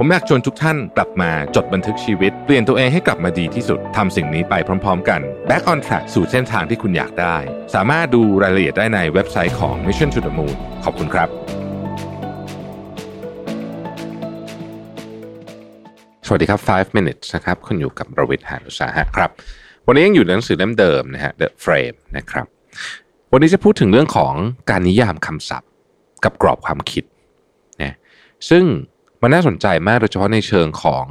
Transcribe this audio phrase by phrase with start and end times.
[0.04, 4.54] มอยากชวนทุกท่านกลับมาจดบันทึกชีวิต เปลี่ยนตัวเองให้กลับมาดีที่สุดทำสิ่งนี้ไป
[4.84, 7.36] พร้อม ๆ กัน Back on Track สู่เส้นทางที่คุณอยากได้
[7.74, 11.28] สามารถดูรายละเอียดได้ในเว็บไซต์ของ Mission to the Moon ขอบคุณครับ
[16.26, 19.30] สวัสดีครับ 5 minutes นะครับคุณอยู่กับประวิทย์หานุสาหะครับ
[19.86, 22.46] วันนี้ยังอยู่ในหนังสือเล่มเดิมนะฮะ The Frame นะครับ
[23.32, 24.34] วันนี้จะพูดถึงเรื่องของ
[24.70, 25.70] การนิยามคำศัพท์
[26.24, 27.04] กับกรอบความคิด
[27.82, 27.94] นะ
[28.50, 28.64] ซึ่ง
[29.22, 31.06] มันน่าสนใจมากโดยเฉพาะในเชิงของ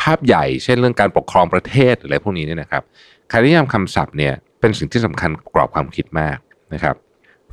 [0.00, 2.82] ภาพใหญ่ เช่นเรื่องการปกครองประเทศอะไรพวกนี้เนี่ยนะครับ
[3.30, 6.38] การนิยามคำศัพท์เนี่ยเป็นสิ่งที่สำคัญกรอบความคิดมาก
[6.74, 6.96] นะครับ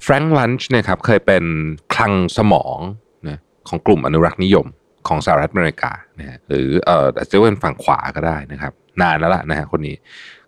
[0.04, 1.44] แฟรงค์ลันช์เนี่ยครับเคยเป็น
[1.96, 2.78] คลังสมอง
[3.28, 4.66] นะของกลุ่มอนุรักษ์นิยม
[5.08, 9.96] ของสหรัฐอเมริกานะฮะหรือเอ่ออาจจะเป็นฝั่งขวาก็ได้นะครับ นานแล้วล่ะนะฮะคนนี้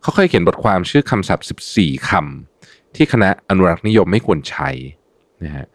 [0.01, 1.47] เขาเคยเขียนบทความชื่อคำศัพท์
[1.77, 4.69] 14 คำที่คณะอนุรักษ์นิยมไม่ควรใช้
[5.45, 5.65] นะฮะ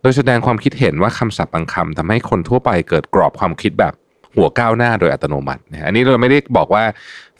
[0.00, 3.94] โดยแสดงความคิดเห็นว่าคำศัพท์บางคำทำให้คนทั่วไปเกิดกรอบความคิดแบบ
[4.36, 6.84] หัวก้าวหน้าโดยอัตโนมัตินะอันนี้เราไม่ได้บอกว่า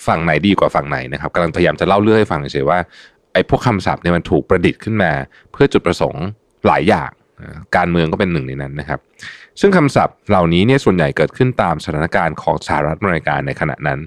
[0.07, 2.79] ฝั่งไหนดีกว่าฝั่งไหนนะครับกำลังพยายามจะเล่าเรื่องให้ฟังเฉยว่า
[3.33, 5.13] ไอ้พวกคำศัพท์เนี่ยมันถูกประดิษฐ์ขึ้นมา
[5.53, 6.25] เพื่อจุดประสงค์
[6.67, 7.11] หลายอย่าง
[7.77, 9.01] การเมืองก็เป็นหนึ่งในนั้นนะครับ
[9.61, 13.99] ซึ่งคำศัพท์เหล่านี้เนี่ยส่วนใหญ่เกิดขึ้นตามสถานการณ์ของสหรัฐอเมริกาในขณะนั้น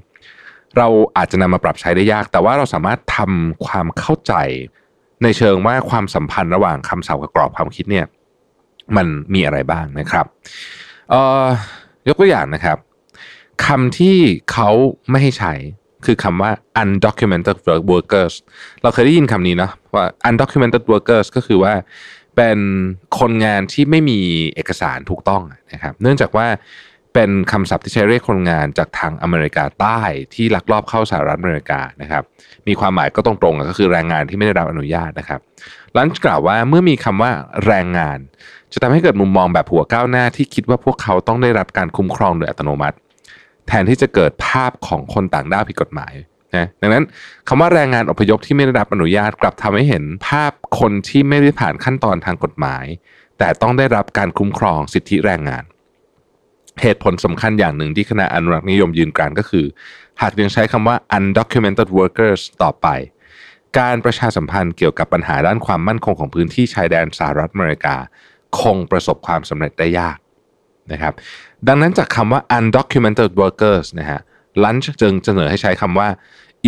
[0.78, 4.34] เราอาจจะนำมาปรับใช้ได้ยาก แต่ว่าเราสามารถทำความเข้าใจ
[5.24, 8.06] ในเชิงว่าความสัมพันธ์ระหว่างคำศัพท์กับกรอบความคิดเนี่ย
[8.98, 10.26] มันมีอะไรบ้างนะครับ
[12.08, 12.78] ยกตัวอย่างนะครับ
[13.66, 14.18] คำที่
[14.52, 14.70] เขา
[15.10, 15.54] ไม่ให้ใช้
[16.06, 17.58] คือคำว่า undocumented
[17.92, 18.34] workers
[18.82, 21.74] เราเคยได้ยินคำนี้เนาะว่า undocumented workers ก็คือว่า
[22.36, 22.60] เป็น
[23.20, 24.20] คนงานที่ไม่มี
[24.56, 25.42] เอกสารถูกต้อง
[25.74, 26.48] นะครับ เนื่องจากว่า
[27.16, 30.02] เป็นคำศัพท์ที่ใช้เรียกคนงานจากทางอเมริกาใต้
[30.34, 32.24] ที่ลักลอบเข้าสหรัฐอเมริกานะครับ
[32.68, 35.40] มีความหมายก็ตรงๆก็คือแรงงานที่ไม่ได้รับอนุญาตนะครับ
[35.96, 37.32] ลันช์กล่าวว่าเมื่อมีคำว่า
[37.66, 38.20] แรงงาน
[38.74, 42.98] จะทำให้เกิดมุมมองแบบหัวก้าวหน้าที่คิดว่าพวกเขาต้องได้รับการคุ้มครองโดยอัตโนมัติ
[43.68, 46.14] แทนที่จะเกิดภาพของคนต่างด้าวผิดกฎหมาย
[46.56, 47.04] นะดังนั้น
[47.48, 52.86] คำว่าแรงงานอพยพที่ไม่ได้รับอนุญาตกลับทำให้เห็นภาพคนที่ไม่ได้ผ่านขั้นตอนทางกฎหมาย
[53.40, 55.64] แต่ต้องได้รับการคุ้มครองสิทธิแรงงาน
[56.82, 59.66] เหตุผลสำคัญอย่างหนึ่งที่คณะอนุรักษ์นิยมยืนกรานก็คือ
[60.22, 62.88] หากยังใช้คำว่า undocumented workers ต่อไป
[63.80, 67.96] การประชาสัมพันธ์เกี่ยวกับปัญหาด้านความมั่นคงของพื้นที่ชายแดนสหรัฐอเมริกา
[68.60, 70.18] คงประสบความสำเร็จได้ยาก
[70.92, 71.14] นะครับ
[71.68, 74.20] ดังนั้นจากคำว่า undocumented workers นะฮะ
[74.64, 76.08] ลันช์จึงเสนอให้ใช้คำว่า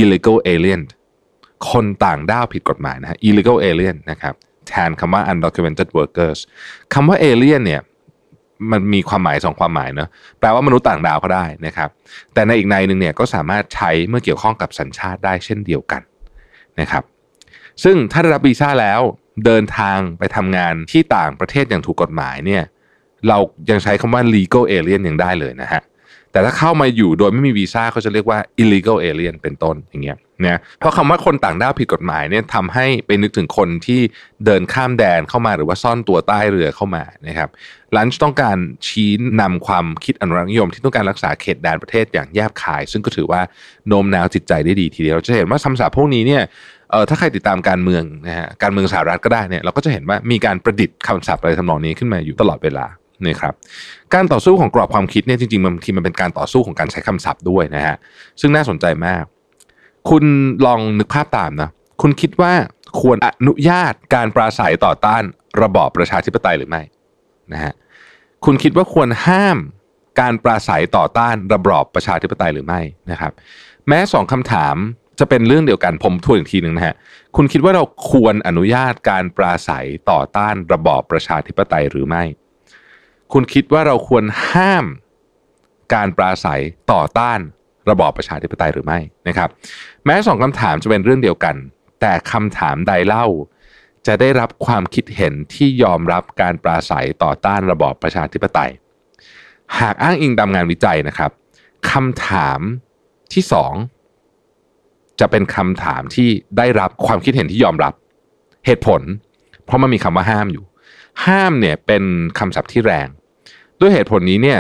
[0.02, 0.82] illegal alien
[1.72, 4.34] คนต่างด้าวผิดกฎหมายนะฮะ illegal alien นะครับ
[4.68, 6.40] แทนคำว่า undocumented workers
[6.94, 7.82] คำว่า alien เนี่ย
[8.72, 10.10] มันมีความหมายสองความหมายเนะ
[10.40, 11.90] แปลว่ามนุษย์ต่างดาวก็ได้นะครับ
[12.34, 16.02] แต่ในอีกในหนึ่งเนี่ยก็สามารถใช้เมื่อเกี่ยวข้องกับสัญชาติได้เช่นเดียวกัน
[16.80, 17.04] นะครับ
[17.84, 19.02] ซึ่งถ้าได้รับวีซ่าแล้ว
[19.46, 22.64] เดินทางไปทำงานที่ต่างประเทศอย่างถูกกฎหมายเนี่ย
[23.28, 23.38] เรา
[23.70, 25.82] ยังใช้คำว่า legal alien ยังได้เลยนะฮะ
[26.38, 34.02] แต่ถ้าเข้ามาอยู่โดยไม่มีวีซ่าเขาจะเรียกว่า illegal alien เป็นต้นอย่างเงี้ยนะเพราะคำว่าคนต่างด้าวผิดกฎหมายเนี่ยทำให้ไปนึกถึงคนที่
[34.46, 37.50] เดินข้ามแดนเข้ามาหรือว่าซ่อนตัวใต้เรือเข้ามานะครับ
[37.96, 39.12] ลันช์ต้องการชี้
[39.42, 43.42] นำความคิดอนุรักษ์นิยม ที่ต้องการรักษาเขตแดนประเทศอย่างแยบคาย ซึ่งก็ถือว่า
[43.88, 46.44] โน้มน้าวจิตใจได้ดีทีเดียวเราจะเห็นว่าคำศัพท์พวกนี้เนี่ย
[46.92, 52.86] เอ่อถ้าใครติดตามการเมืองนะฮะการเมืองสหรัฐก็ได้เนี่ยเราก็จะเห็นว่ามีการประดิษฐ์คำศัพท์อะไรทำนองนี้ขึ้นมาอยู่ตลอดเวลา
[53.26, 53.54] นะครับ
[54.14, 57.96] การต่อสู้ของกรอบความคิดเนี่ยจริงๆบางทีมันเป็นการต่อสู้ของการใช้คำศัพท์ด้วยนะฮะ
[58.42, 59.24] ซึ่งน่าสนใจมาก
[60.10, 60.24] คุณ
[60.66, 61.70] ลองนึกภาพตามนะ
[62.02, 62.54] คุณคิดว่า
[63.02, 65.24] ควรอนุญาตการปราศัยต่อต้าน
[65.62, 66.82] ระบอบประชาธิปไตยหรือไม่
[67.54, 67.74] นะฮะ
[68.46, 69.58] คุณคิดว่าควรห้าม
[70.20, 73.32] การปราศัยต่อต้านระบอบประชาธิปไตยหรือไม่นะครับ
[73.88, 74.76] แม้สองคำถาม
[75.20, 76.96] จะเป็นเรื่องเดียวกันผมทวนอีกทีหนึ่งนะฮะ
[77.36, 82.24] คุณคิดว่าเราควรอนุญาตการปราศัยต่อต้านระบอบประชาธิปไตยหรือไม่
[83.34, 84.86] คุณคิดว่าเราควรห้าม
[85.94, 87.40] การปราศัยต่อต้าน
[87.90, 89.50] ระบอบประชาธิปไตยหรือไม่นะครับ
[90.06, 91.56] แม้สองคำถามจะเป็นเรื่องเดียวกัน
[92.02, 93.26] แต่คำถามใดเล่า
[94.08, 98.72] จะได้รับความคิดเห็นที่ยอมรับการปราศัยต่อต้านระบอบประชาธิปไตย
[99.80, 101.32] หากอ้างอิงตามงานวิจัยนะครับ
[101.92, 102.60] คำถาม
[103.34, 103.74] ที่สอง
[105.20, 107.94] จะเป็นคำถามที่ได้รับความคิดเห็นที่ยอมรับ
[108.66, 109.02] เหตุผล
[109.66, 110.66] เพราะมันมีคำว่าห้ามอยู่
[111.26, 112.04] ห้ามเนี่ยเป็น
[112.40, 113.08] คำศัพท์ที่แรง
[113.82, 114.60] ด้วยเหตุผลนี้เนี่ย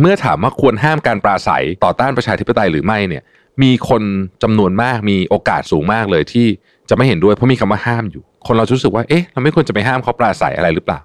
[0.00, 3.22] เมื่อถามว่าควรห้ามการปราศัยต่อต้านประชาธิปไตยหรือไม่เนี่ย
[3.62, 4.02] มีคน
[4.42, 6.46] จำนวนมากมีโอกาสสูงมากเลยที่
[6.88, 11.00] จะไม่เห็นด้วยเพราะมีคำว่าห้ามอยู่ คนเรารู้สึกว่าเอ๊ะเราไม่ควรจะไปห้ามเขาปราศัยอะไรหรือเปล่า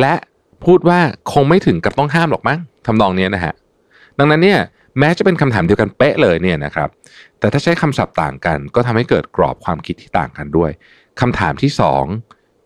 [0.00, 0.12] และ
[0.64, 0.98] พูดว่า
[1.32, 3.54] คงไม่ถึงกับต้องห้ามหรอกมั้งทำนองเนี้ยนะฮะ
[4.18, 4.60] ดังนั้นเนี่ย
[4.98, 6.88] แม้จะเป็นคำถามเดียวกันเป๊ะเลยเนี่ยนะครับ
[7.38, 10.70] แต่ถ้าใช้คำศัพท์ต่างกัน ก็ทำให้เกิดกรอบความคิดที่ต่างกันด้วย
[11.20, 12.04] คำถามที่สอง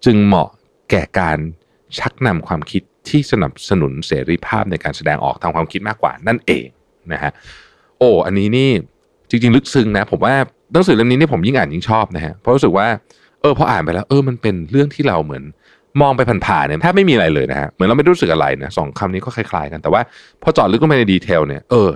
[0.05, 0.49] จึงเหมาะ
[0.91, 1.39] แก่การ
[1.99, 6.67] ชักนำความคิด ที่สนับสนุนเสรีภาพในการแสดงออกทางความคิดมากกว่านั่นเอง
[7.13, 7.33] นะฮะ
[7.99, 8.71] โอ้อันนี้นี่
[9.31, 10.35] จริง ๆ ลึกซึ้งนะ ผมว่า
[10.73, 12.87] หนังสือเล่มนี้นี่ผมยิ่งอ่านยิ่งชอบนะฮะเพราะรู้สึกว่า
[13.41, 15.45] เออพออ่านไปแล้ว เออมันเป็นเรื่องที่เราเหมือน
[16.01, 20.03] มองไปผ่านๆเนี่ยแทบไม่มีอะไรเลยนะฮะเหมือนเราไม่รู้สึกอะไรนะสองคำนี้ก็คล้ายๆกันแต่ว่า
[20.43, 21.91] พอเจาะลึกลงไปในดีเทลเนี่ยเออ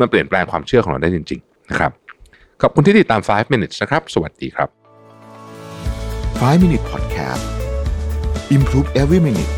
[0.00, 1.92] มันเปลี่ยนแปลงความเชื่อของเราได้จริง ๆ นะครับ
[2.62, 4.68] ขอบคุณที่ติดตาม 5 minutes นะครับ สวัสดีครับ
[6.40, 7.44] 5 Minute Podcast
[8.56, 9.57] Improve Every Minute